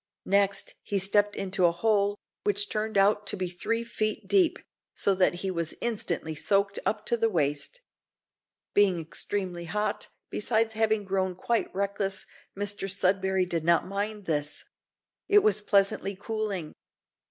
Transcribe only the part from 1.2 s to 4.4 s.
into a hole, which turned out to be three feet